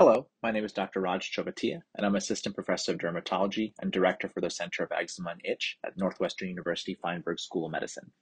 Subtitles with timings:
[0.00, 1.00] Hello, my name is Dr.
[1.00, 5.30] Raj Chovatiya, and I'm Assistant Professor of Dermatology and Director for the Center of Eczema
[5.30, 8.12] and Itch at Northwestern University Feinberg School of Medicine.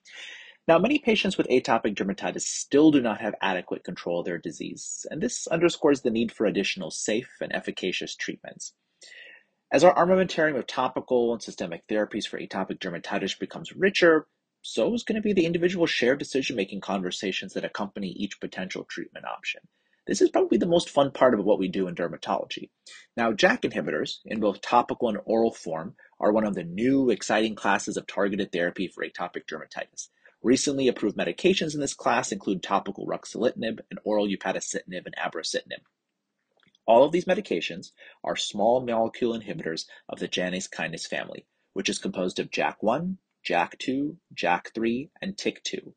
[0.67, 5.05] Now, many patients with atopic dermatitis still do not have adequate control of their disease,
[5.11, 8.73] and this underscores the need for additional safe and efficacious treatments.
[9.71, 14.29] As our armamentarium of topical and systemic therapies for atopic dermatitis becomes richer,
[14.63, 18.85] so is going to be the individual shared decision making conversations that accompany each potential
[18.85, 19.61] treatment option.
[20.07, 22.71] This is probably the most fun part of what we do in dermatology.
[23.17, 27.57] Now, JAK inhibitors, in both topical and oral form, are one of the new exciting
[27.57, 30.09] classes of targeted therapy for atopic dermatitis.
[30.43, 35.83] Recently approved medications in this class include topical ruxolitinib and oral upadacitinib and abrocitinib.
[36.87, 37.91] All of these medications
[38.23, 44.17] are small molecule inhibitors of the Janus kinase family, which is composed of JAK1, JAK2,
[44.37, 45.95] JAK3, and TYK2.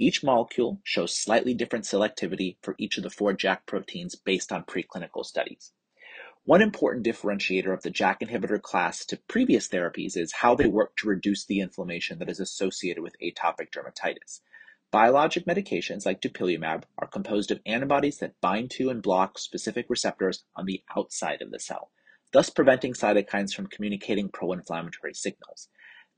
[0.00, 4.62] Each molecule shows slightly different selectivity for each of the four JAK proteins based on
[4.62, 5.72] preclinical studies.
[6.44, 10.96] One important differentiator of the JAK inhibitor class to previous therapies is how they work
[10.98, 14.40] to reduce the inflammation that is associated with atopic dermatitis.
[14.92, 20.44] Biologic medications like dupilumab are composed of antibodies that bind to and block specific receptors
[20.54, 21.90] on the outside of the cell,
[22.32, 25.68] thus preventing cytokines from communicating pro inflammatory signals.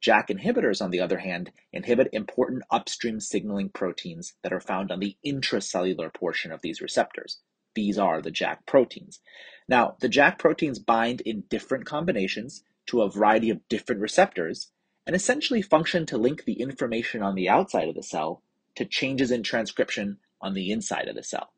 [0.00, 5.00] JAK inhibitors, on the other hand, inhibit important upstream signaling proteins that are found on
[5.00, 7.40] the intracellular portion of these receptors.
[7.74, 9.20] These are the JAK proteins.
[9.68, 14.72] Now, the JAK proteins bind in different combinations to a variety of different receptors
[15.06, 18.42] and essentially function to link the information on the outside of the cell
[18.76, 21.52] to changes in transcription on the inside of the cell.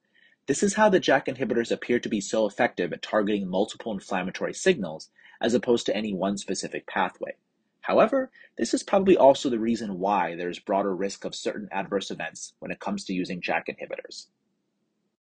[0.47, 4.53] This is how the JAK inhibitors appear to be so effective at targeting multiple inflammatory
[4.53, 7.37] signals as opposed to any one specific pathway.
[7.83, 12.11] However, this is probably also the reason why there is broader risk of certain adverse
[12.11, 14.29] events when it comes to using JAK inhibitors.